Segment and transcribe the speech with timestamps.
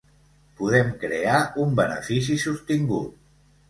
[0.61, 3.19] Podem crear un benefici sostingut.